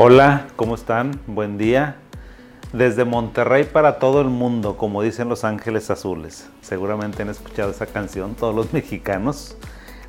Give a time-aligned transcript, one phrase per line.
[0.00, 1.20] Hola, ¿cómo están?
[1.26, 1.96] Buen día.
[2.72, 6.48] Desde Monterrey para todo el mundo, como dicen los Ángeles Azules.
[6.60, 9.56] Seguramente han escuchado esa canción todos los mexicanos.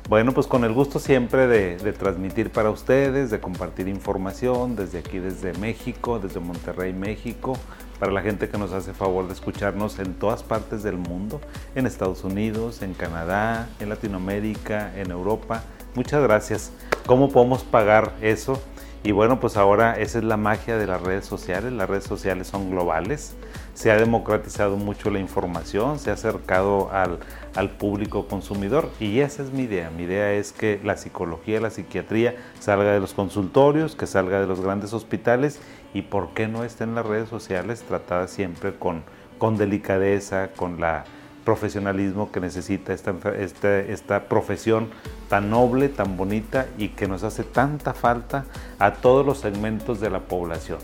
[0.08, 5.18] Bueno, pues con el gusto siempre de, transmitir para ustedes, de compartir información desde aquí,
[5.18, 7.54] desde México, desde Monterrey, México,
[7.98, 11.40] para la gente que nos hace favor de escucharnos en todas partes del mundo,
[11.74, 15.64] en Estados Unidos, en Canadá, en Latinoamérica, en Europa.
[15.96, 16.70] Muchas gracias.
[17.06, 18.62] ¿Cómo podemos pagar eso?
[19.02, 21.72] Y bueno, pues ahora esa es la magia de las redes sociales.
[21.72, 23.34] Las redes sociales son globales.
[23.72, 27.18] Se ha democratizado mucho la información, se ha acercado al,
[27.54, 29.90] al público consumidor y esa es mi idea.
[29.90, 34.46] Mi idea es que la psicología, la psiquiatría salga de los consultorios, que salga de
[34.46, 35.60] los grandes hospitales
[35.94, 39.02] y por qué no esté en las redes sociales tratada siempre con,
[39.38, 41.04] con delicadeza, con la
[41.50, 44.88] profesionalismo que necesita esta, esta, profesión
[45.28, 48.44] tan noble, tan bonita y que nos hace tanta falta
[48.78, 50.78] a todos los segmentos de la población.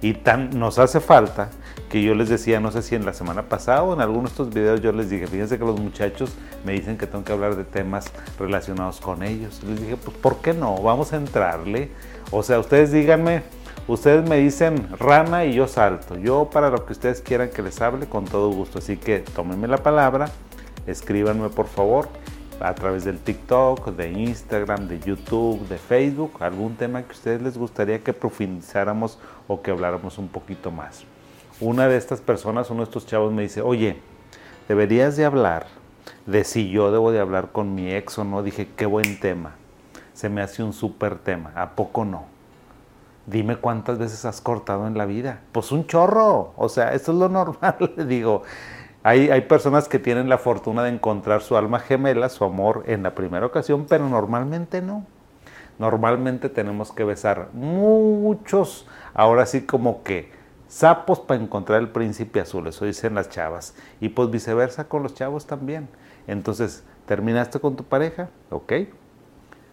[0.00, 1.50] Y tan nos hace falta
[1.90, 4.34] que yo les decía, no sé si en la semana pasada o en algunos de
[4.34, 6.30] estos videos yo les dije, fíjense que los muchachos
[6.64, 9.60] me dicen que tengo que hablar de temas relacionados con ellos.
[9.64, 10.80] Les dije, pues ¿por qué no?
[10.80, 11.90] Vamos a entrarle.
[12.30, 13.42] O sea, ustedes díganme,
[13.88, 16.16] Ustedes me dicen rana y yo salto.
[16.16, 18.78] Yo para lo que ustedes quieran que les hable, con todo gusto.
[18.78, 20.30] Así que tómenme la palabra,
[20.86, 22.08] escríbanme por favor
[22.60, 27.42] a través del TikTok, de Instagram, de YouTube, de Facebook, algún tema que a ustedes
[27.42, 31.02] les gustaría que profundizáramos o que habláramos un poquito más.
[31.60, 33.96] Una de estas personas, uno de estos chavos me dice, oye,
[34.68, 35.66] deberías de hablar
[36.26, 38.44] de si yo debo de hablar con mi ex o no.
[38.44, 39.56] Dije, qué buen tema.
[40.14, 41.52] Se me hace un súper tema.
[41.56, 42.31] ¿A poco no?
[43.26, 45.40] Dime cuántas veces has cortado en la vida.
[45.52, 48.42] Pues un chorro, o sea, esto es lo normal, le digo.
[49.04, 53.02] Hay, hay, personas que tienen la fortuna de encontrar su alma gemela, su amor en
[53.02, 55.04] la primera ocasión, pero normalmente no.
[55.78, 60.30] Normalmente tenemos que besar muchos, ahora sí como que
[60.68, 63.74] sapos para encontrar el príncipe azul, eso dicen las chavas.
[64.00, 65.88] Y pues viceversa con los chavos también.
[66.28, 68.72] Entonces, terminaste con tu pareja, ok,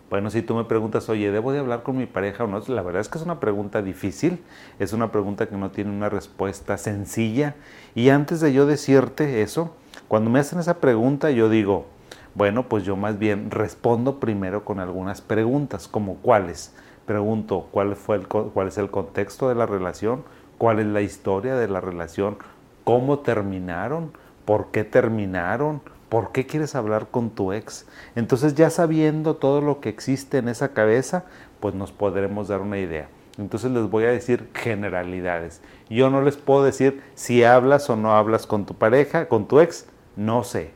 [0.09, 2.59] bueno, si tú me preguntas, oye, ¿debo de hablar con mi pareja o no?
[2.67, 4.43] La verdad es que es una pregunta difícil,
[4.79, 7.55] es una pregunta que no tiene una respuesta sencilla.
[7.93, 9.75] Y antes de yo decirte eso,
[10.07, 11.85] cuando me hacen esa pregunta, yo digo,
[12.33, 16.73] bueno, pues yo más bien respondo primero con algunas preguntas, como cuáles.
[17.05, 20.23] Pregunto cuál, fue el, cuál es el contexto de la relación,
[20.57, 22.37] cuál es la historia de la relación,
[22.83, 24.11] cómo terminaron,
[24.45, 27.85] por qué terminaron, ¿Por qué quieres hablar con tu ex?
[28.15, 31.25] Entonces ya sabiendo todo lo que existe en esa cabeza,
[31.59, 33.09] pues nos podremos dar una idea.
[33.37, 35.61] Entonces les voy a decir generalidades.
[35.89, 39.59] Yo no les puedo decir si hablas o no hablas con tu pareja, con tu
[39.59, 39.87] ex.
[40.15, 40.71] No sé.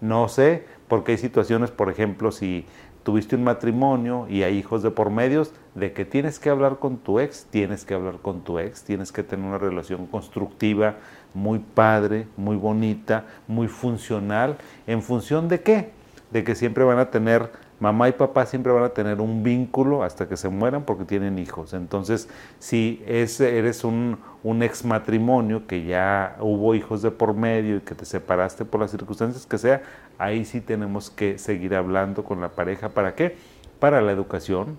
[0.00, 2.64] No sé porque hay situaciones, por ejemplo, si
[3.02, 6.98] tuviste un matrimonio y hay hijos de por medios, de que tienes que hablar con
[6.98, 10.96] tu ex, tienes que hablar con tu ex, tienes que tener una relación constructiva,
[11.34, 14.56] muy padre, muy bonita, muy funcional.
[14.86, 15.90] ¿En función de qué?
[16.30, 20.04] De que siempre van a tener, mamá y papá siempre van a tener un vínculo
[20.04, 21.72] hasta que se mueran porque tienen hijos.
[21.72, 27.76] Entonces, si es, eres un, un ex matrimonio que ya hubo hijos de por medio
[27.76, 29.82] y que te separaste por las circunstancias que sea,
[30.18, 32.90] ahí sí tenemos que seguir hablando con la pareja.
[32.90, 33.36] ¿Para qué?
[33.80, 34.78] Para la educación,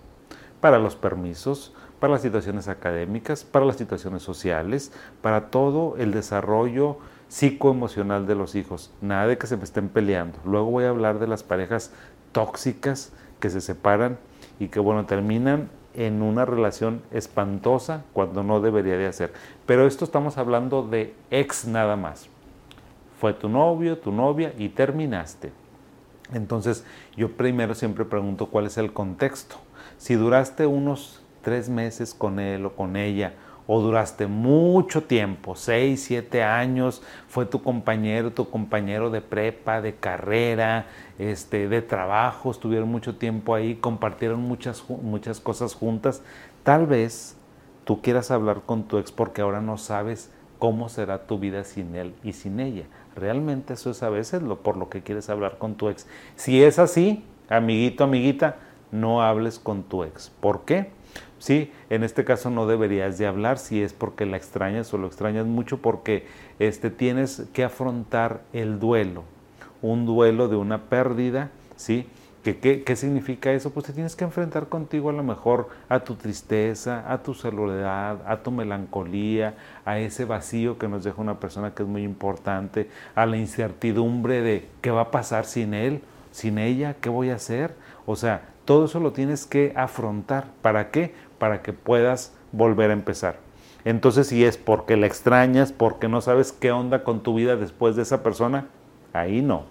[0.61, 4.91] para los permisos, para las situaciones académicas, para las situaciones sociales,
[5.21, 6.97] para todo el desarrollo
[7.31, 8.91] psicoemocional de los hijos.
[8.99, 10.37] Nada de que se me estén peleando.
[10.43, 11.93] Luego voy a hablar de las parejas
[12.31, 14.17] tóxicas que se separan
[14.59, 19.33] y que, bueno, terminan en una relación espantosa cuando no debería de hacer.
[19.65, 22.29] Pero esto estamos hablando de ex nada más.
[23.19, 25.51] Fue tu novio, tu novia y terminaste.
[26.33, 29.57] Entonces yo primero siempre pregunto cuál es el contexto.
[29.97, 33.33] Si duraste unos tres meses con él o con ella,
[33.73, 39.95] o duraste mucho tiempo, seis, siete años, fue tu compañero, tu compañero de prepa, de
[39.95, 40.87] carrera,
[41.17, 46.21] este, de trabajo, estuvieron mucho tiempo ahí, compartieron muchas, muchas cosas juntas,
[46.63, 47.37] tal vez
[47.85, 50.29] tú quieras hablar con tu ex porque ahora no sabes
[50.59, 52.87] cómo será tu vida sin él y sin ella.
[53.15, 56.07] Realmente eso es a veces lo por lo que quieres hablar con tu ex.
[56.35, 58.57] Si es así, amiguito, amiguita,
[58.91, 60.29] no hables con tu ex.
[60.41, 60.91] ¿Por qué?
[61.39, 65.07] Sí, en este caso no deberías de hablar si es porque la extrañas o lo
[65.07, 66.27] extrañas mucho porque
[66.59, 69.23] este, tienes que afrontar el duelo,
[69.81, 72.07] un duelo de una pérdida, ¿sí?
[72.43, 73.71] ¿Qué, qué, significa eso?
[73.71, 78.19] Pues te tienes que enfrentar contigo a lo mejor a tu tristeza, a tu soledad,
[78.25, 79.55] a tu melancolía,
[79.85, 84.41] a ese vacío que nos deja una persona que es muy importante, a la incertidumbre
[84.41, 87.75] de qué va a pasar sin él, sin ella, qué voy a hacer.
[88.07, 90.47] O sea, todo eso lo tienes que afrontar.
[90.61, 91.13] ¿Para qué?
[91.41, 93.37] para que puedas volver a empezar.
[93.83, 97.95] Entonces, si es porque la extrañas, porque no sabes qué onda con tu vida después
[97.95, 98.67] de esa persona,
[99.11, 99.63] ahí no.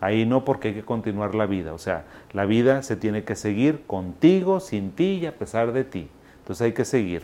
[0.00, 1.72] Ahí no porque hay que continuar la vida.
[1.74, 5.84] O sea, la vida se tiene que seguir contigo, sin ti y a pesar de
[5.84, 6.08] ti.
[6.38, 7.22] Entonces hay que seguir.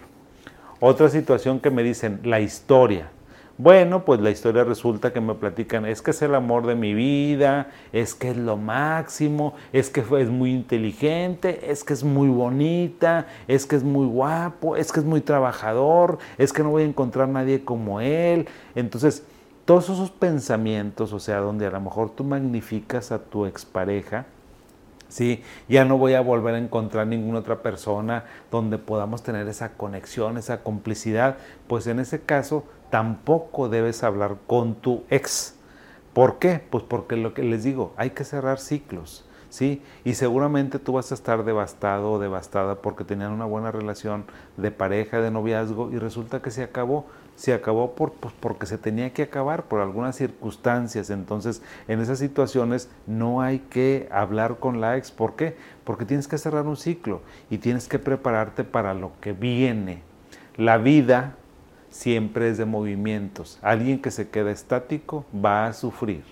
[0.79, 3.11] Otra situación que me dicen, la historia.
[3.59, 6.95] Bueno, pues la historia resulta que me platican, es que es el amor de mi
[6.95, 12.29] vida, es que es lo máximo, es que es muy inteligente, es que es muy
[12.29, 16.83] bonita, es que es muy guapo, es que es muy trabajador, es que no voy
[16.85, 18.49] a encontrar nadie como él.
[18.75, 19.23] Entonces,
[19.67, 24.25] todos esos pensamientos, o sea, donde a lo mejor tú magnificas a tu expareja,
[25.13, 25.43] ¿sí?
[25.69, 30.39] Ya no voy a volver a encontrar ninguna otra persona donde podamos tener esa conexión,
[30.39, 31.37] esa complicidad,
[31.69, 35.55] pues en ese caso tampoco debes hablar con tu ex.
[36.15, 36.63] ¿Por qué?
[36.71, 39.25] Pues porque lo que les digo, hay que cerrar ciclos.
[39.51, 39.83] ¿sí?
[40.03, 44.25] Y seguramente tú vas a estar devastado o devastada porque tenían una buena relación
[44.57, 47.07] de pareja, de noviazgo y resulta que se acabó.
[47.37, 51.11] Se acabó por, pues, porque se tenía que acabar por algunas circunstancias.
[51.11, 55.11] Entonces, en esas situaciones no hay que hablar con la ex.
[55.11, 55.57] ¿Por qué?
[55.85, 60.03] Porque tienes que cerrar un ciclo y tienes que prepararte para lo que viene.
[60.57, 61.37] La vida
[61.91, 63.59] siempre es de movimientos.
[63.63, 66.25] Alguien que se queda estático va a sufrir.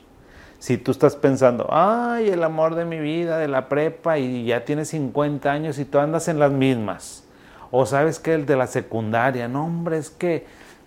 [0.58, 4.64] Si tú estás pensando, ay, el amor de mi vida, de la prepa, y ya
[4.66, 7.24] tienes 50 años y tú andas en las mismas.
[7.70, 10.44] O sabes que el de la secundaria, no, hombre, es que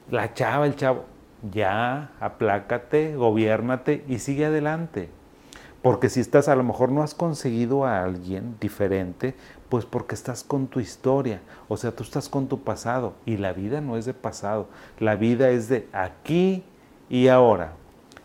[0.09, 1.05] la chava, el chavo,
[1.51, 5.09] ya, aplácate, gobiernate y sigue adelante.
[5.81, 9.35] Porque si estás, a lo mejor no has conseguido a alguien diferente,
[9.67, 13.51] pues porque estás con tu historia, o sea, tú estás con tu pasado y la
[13.53, 14.67] vida no es de pasado,
[14.99, 16.63] la vida es de aquí
[17.09, 17.73] y ahora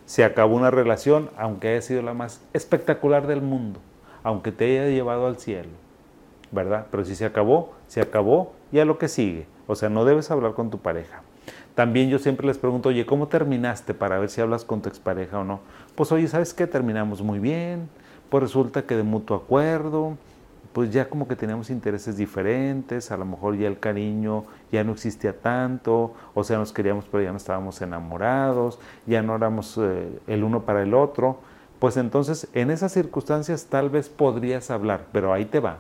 [0.05, 3.81] se acabó una relación, aunque haya sido la más espectacular del mundo,
[4.23, 5.71] aunque te haya llevado al cielo,
[6.53, 6.87] ¿verdad?
[6.91, 9.47] Pero si se acabó, se acabó y a lo que sigue.
[9.67, 11.23] O sea, no debes hablar con tu pareja.
[11.79, 15.39] También yo siempre les pregunto, oye, ¿cómo terminaste para ver si hablas con tu expareja
[15.39, 15.61] o no?
[15.95, 16.67] Pues oye, ¿sabes qué?
[16.67, 17.89] Terminamos muy bien,
[18.31, 20.17] pues resulta que de mutuo acuerdo,
[20.73, 24.43] pues ya como que teníamos intereses diferentes, a lo mejor ya el cariño
[24.73, 29.37] ya no existía tanto, o sea, nos queríamos pero ya no estábamos enamorados, ya no
[29.37, 31.39] éramos eh, el uno para el otro,
[31.79, 35.79] pues entonces en esas circunstancias tal vez podrías hablar, pero ahí te va.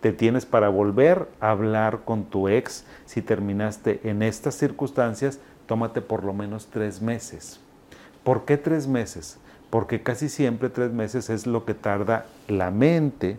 [0.00, 6.00] Te tienes para volver a hablar con tu ex si terminaste en estas circunstancias, tómate
[6.00, 7.60] por lo menos tres meses.
[8.24, 9.38] ¿Por qué tres meses?
[9.68, 13.38] Porque casi siempre tres meses es lo que tarda la mente,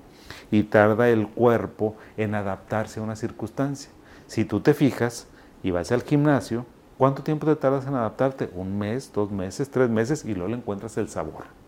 [0.50, 3.92] y tarda el cuerpo en adaptarse a una circunstancia.
[4.28, 5.28] Si tú te fijas
[5.64, 6.66] y vas al gimnasio,
[6.98, 8.50] ¿cuánto tiempo te tardas en adaptarte?
[8.54, 11.61] Un mes, dos meses, tres meses y luego le encuentras el sabor.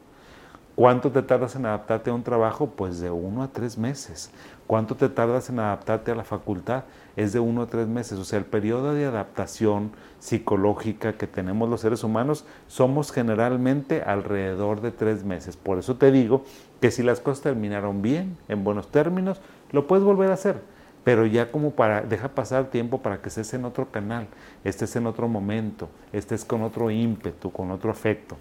[0.76, 2.66] ¿Cuánto te tardas en adaptarte a un trabajo?
[2.66, 4.32] Pues de uno a tres meses.
[4.66, 6.86] ¿Cuánto te tardas en adaptarte a la facultad?
[7.16, 8.18] Es de uno a tres meses.
[8.18, 14.82] O sea, el periodo de adaptación psicológica que tenemos los seres humanos somos generalmente alrededor
[14.82, 15.58] de tres meses.
[15.58, 16.44] Por eso te digo
[16.82, 19.42] que si las cosas terminaron bien, en buenos términos,
[19.72, 20.60] lo puedes volver a hacer.
[21.04, 24.26] Pero ya como para, deja pasar tiempo para que estés en otro canal,
[24.64, 28.38] estés en otro momento, estés con otro ímpetu, con otro afecto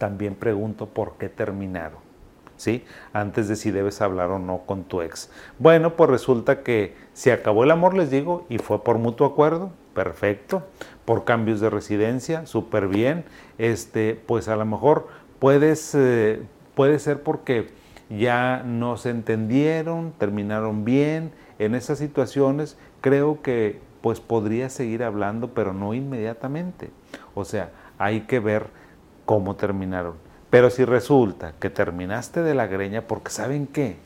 [0.00, 1.98] también pregunto por qué terminaron.
[2.56, 2.84] ¿Sí?
[3.12, 5.30] Antes de si debes hablar o no con tu ex.
[5.58, 9.70] Bueno, pues resulta que se acabó el amor, les digo, y fue por mutuo acuerdo,
[9.94, 10.62] perfecto.
[11.04, 13.24] Por cambios de residencia, súper bien.
[13.56, 15.08] Este, pues a lo mejor
[15.38, 16.42] puedes, eh,
[16.74, 17.68] puede ser porque
[18.10, 21.32] ya no se entendieron, terminaron bien.
[21.58, 26.90] En esas situaciones creo que pues podría seguir hablando, pero no inmediatamente.
[27.34, 28.79] O sea, hay que ver
[29.30, 30.14] cómo terminaron.
[30.50, 33.96] Pero si resulta que terminaste de la greña, porque ¿saben qué?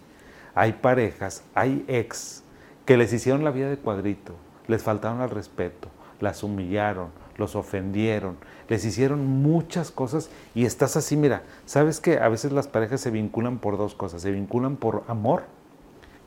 [0.55, 2.43] Hay parejas, hay ex,
[2.85, 4.35] que les hicieron la vida de cuadrito,
[4.69, 5.89] les faltaron al respeto,
[6.21, 8.37] las humillaron, los ofendieron,
[8.69, 13.11] les hicieron muchas cosas y estás así, mira, ¿sabes que a veces las parejas se
[13.11, 14.21] vinculan por dos cosas?
[14.21, 15.45] Se vinculan por amor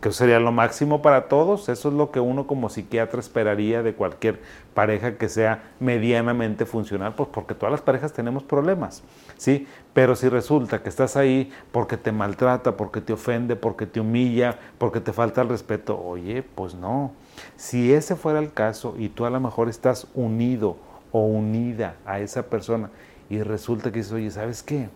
[0.02, 1.70] que sería lo máximo para todos.
[1.70, 4.40] Eso es lo que uno como psiquiatra esperaría de cualquier
[4.74, 9.04] pareja que sea medianamente funcional, pues porque todas las parejas tenemos problemas,
[9.38, 9.68] ¿sí?
[9.94, 14.60] Pero si resulta que estás ahí porque te maltrata, porque te ofende, porque te humilla,
[14.78, 17.12] porque te falta el respeto, oye, pues no.
[17.56, 20.78] Si ese fuera el caso y tú a lo mejor estás unido
[21.12, 22.92] o unida a esa persona
[23.30, 24.90] y resulta que dices, oye, ¿sabes qué?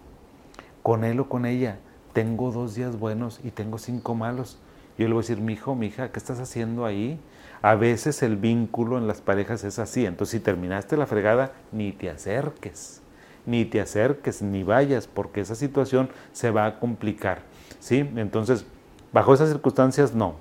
[0.83, 1.79] Con él o con ella
[2.13, 4.59] tengo dos días buenos y tengo cinco malos
[5.01, 7.19] yo le voy a decir, mi hijo, mi hija, ¿qué estás haciendo ahí?
[7.61, 10.05] A veces el vínculo en las parejas es así.
[10.05, 13.01] Entonces, si terminaste la fregada, ni te acerques,
[13.45, 17.43] ni te acerques, ni vayas, porque esa situación se va a complicar.
[17.79, 18.09] ¿sí?
[18.15, 18.65] Entonces,
[19.11, 20.35] bajo esas circunstancias, no.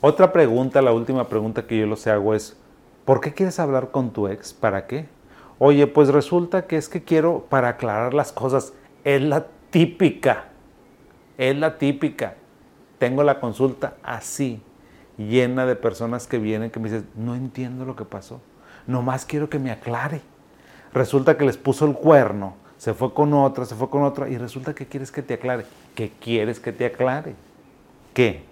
[0.00, 2.56] Otra pregunta, la última pregunta que yo los hago es,
[3.04, 4.52] ¿por qué quieres hablar con tu ex?
[4.52, 5.06] ¿Para qué?
[5.58, 8.72] Oye, pues resulta que es que quiero para aclarar las cosas.
[9.04, 10.48] Es la típica,
[11.38, 12.34] es la típica.
[13.04, 14.62] Tengo la consulta así,
[15.18, 18.40] llena de personas que vienen que me dicen, no entiendo lo que pasó,
[18.86, 20.22] nomás quiero que me aclare.
[20.94, 24.38] Resulta que les puso el cuerno, se fue con otra, se fue con otra, y
[24.38, 25.66] resulta que quieres que te aclare.
[25.94, 27.34] ¿Qué quieres que te aclare?
[28.14, 28.44] ¿Qué?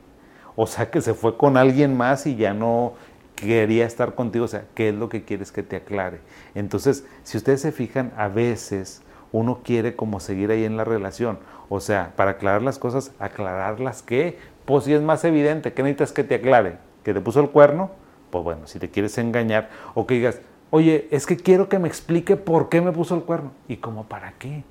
[0.54, 2.92] O sea, que se fue con alguien más y ya no
[3.37, 4.44] quería estar contigo.
[4.44, 6.21] O sea, ¿qué es lo que quieres que te aclare?
[6.54, 9.00] Entonces, si ustedes se fijan, a veces
[9.33, 11.39] uno quiere como seguir ahí en la relación.
[11.69, 16.12] O sea, para aclarar las cosas, aclararlas que, pues si es más evidente, ¿qué necesitas
[16.12, 16.79] que te aclare?
[17.03, 17.91] ¿Que te puso el cuerno?
[18.31, 21.89] Pues bueno, si te quieres engañar o que digas, oye, es que quiero que me
[21.89, 23.53] explique por qué me puso el cuerno.
[23.69, 24.65] ¿Y cómo para qué?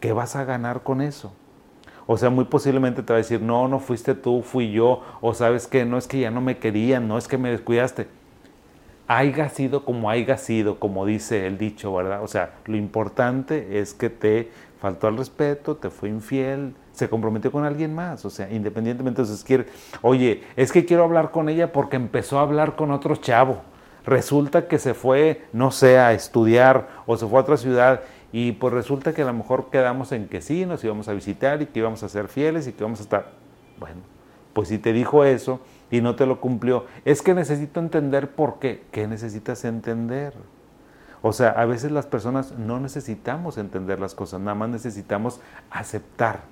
[0.00, 1.32] ¿Qué vas a ganar con eso?
[2.06, 5.34] O sea, muy posiblemente te va a decir, no, no fuiste tú, fui yo, o
[5.34, 8.08] sabes que no es que ya no me querían, no es que me descuidaste.
[9.08, 12.22] Haiga sido como haya sido, como dice el dicho, ¿verdad?
[12.22, 14.50] O sea, lo importante es que te
[14.80, 19.44] faltó al respeto, te fue infiel, se comprometió con alguien más, o sea, independientemente, entonces
[19.44, 19.66] quiere,
[20.02, 23.62] oye, es que quiero hablar con ella porque empezó a hablar con otro chavo.
[24.04, 28.00] Resulta que se fue, no sé, a estudiar o se fue a otra ciudad
[28.32, 31.60] y pues resulta que a lo mejor quedamos en que sí, nos íbamos a visitar
[31.62, 33.32] y que íbamos a ser fieles y que íbamos a estar.
[33.78, 34.00] Bueno,
[34.52, 35.60] pues si te dijo eso
[35.90, 38.84] y no te lo cumplió, es que necesito entender por qué.
[38.90, 40.34] ¿Qué necesitas entender?
[41.22, 45.40] O sea, a veces las personas no necesitamos entender las cosas, nada más necesitamos
[45.70, 46.42] aceptar.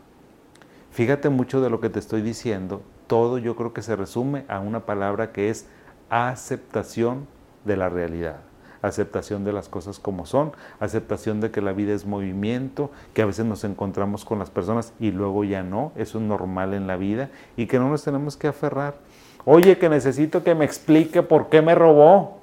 [0.90, 4.60] Fíjate mucho de lo que te estoy diciendo, todo yo creo que se resume a
[4.60, 5.66] una palabra que es
[6.08, 7.28] aceptación
[7.64, 8.38] de la realidad
[8.86, 13.26] aceptación de las cosas como son, aceptación de que la vida es movimiento, que a
[13.26, 16.96] veces nos encontramos con las personas y luego ya no, eso es normal en la
[16.96, 18.94] vida y que no nos tenemos que aferrar.
[19.48, 22.40] Oye, que necesito que me explique por qué me robó,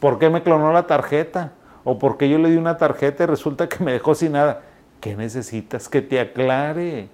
[0.00, 1.52] por qué me clonó la tarjeta
[1.84, 4.62] o por qué yo le di una tarjeta y resulta que me dejó sin nada.
[5.02, 7.08] ¿Qué necesitas que te aclare?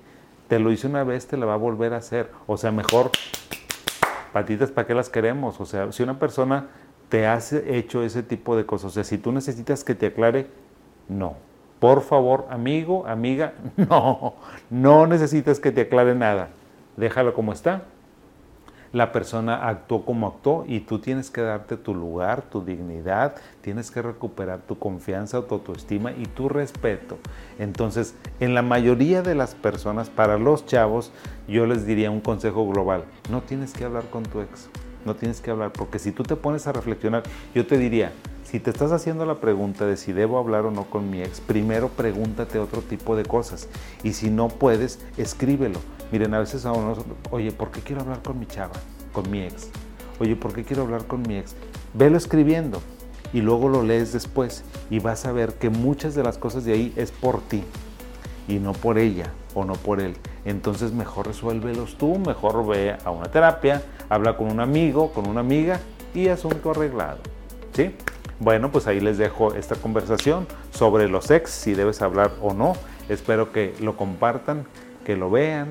[0.47, 2.31] Te lo hice una vez, te la va a volver a hacer.
[2.47, 3.11] O sea, mejor
[4.33, 5.61] patitas, ¿para qué las queremos?
[5.61, 6.69] O sea, si una persona
[7.09, 8.93] te has hecho ese tipo de cosas.
[8.93, 10.47] O sea, si tú necesitas que te aclare,
[11.09, 11.35] no.
[11.81, 14.35] Por favor, amigo, amiga, no,
[14.71, 16.51] no necesitas que te aclare nada.
[16.97, 17.83] Déjalo como está.
[18.97, 23.91] La persona actuó como actuó y tú tienes que darte tu lugar, tu dignidad, tienes
[23.91, 27.19] que recuperar tu confianza, tu autoestima y tu respeto.
[27.59, 31.13] Entonces, en la mayoría de las personas, para los chavos,
[31.47, 34.71] yo les diría un consejo global, no tienes que hablar con tu ex
[35.07, 37.23] no tienes que hablar, porque si tú te pones a reflexionar,
[37.55, 38.13] yo te diría,
[38.45, 41.41] si te estás haciendo la pregunta de si debo hablar o no con mi ex,
[41.41, 43.69] primero pregúntate otro tipo de cosas.
[44.03, 45.81] Y si no puedes, escríbelo.
[46.13, 46.95] Miren, a veces a uno,
[47.31, 48.75] oye, ¿por qué quiero hablar con mi chava,
[49.13, 49.71] con mi ex?
[50.21, 51.57] Oye, ¿por qué quiero hablar con mi ex?
[51.95, 52.81] Velo escribiendo
[53.33, 56.73] y luego lo lees después y vas a ver que muchas de las cosas de
[56.73, 57.65] ahí es por ti
[58.49, 60.15] y no por ella o no por él.
[60.45, 65.41] Entonces mejor resuélvelos tú, mejor ve a una terapia, habla con un amigo, con una
[65.41, 65.81] amiga
[66.15, 67.19] y asunto arreglado.
[67.73, 67.95] ¿Sí?
[68.39, 72.75] Bueno, pues ahí les dejo esta conversación sobre los ex, si debes hablar o no.
[73.09, 74.67] Espero que lo compartan,
[75.07, 75.69] que lo vean,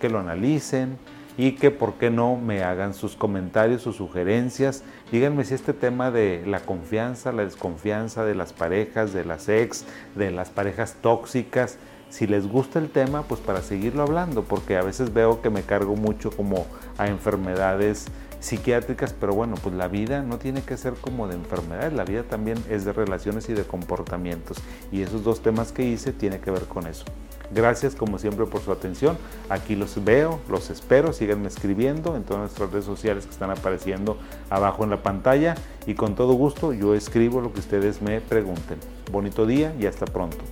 [0.00, 0.98] que lo analicen
[1.36, 4.82] y que, ¿por qué no?, me hagan sus comentarios, sus sugerencias.
[5.12, 9.84] Díganme si este tema de la confianza, la desconfianza de las parejas, de las ex,
[10.16, 11.78] de las parejas tóxicas,
[12.10, 15.62] si les gusta el tema, pues para seguirlo hablando, porque a veces veo que me
[15.62, 18.06] cargo mucho como a enfermedades
[18.40, 22.22] psiquiátricas, pero bueno, pues la vida no tiene que ser como de enfermedades, la vida
[22.22, 24.58] también es de relaciones y de comportamientos,
[24.92, 27.04] y esos dos temas que hice tienen que ver con eso.
[27.50, 29.16] Gracias como siempre por su atención.
[29.48, 34.18] Aquí los veo, los espero, síganme escribiendo en todas nuestras redes sociales que están apareciendo
[34.50, 35.54] abajo en la pantalla
[35.86, 38.78] y con todo gusto yo escribo lo que ustedes me pregunten.
[39.10, 40.44] Bonito día y hasta pronto.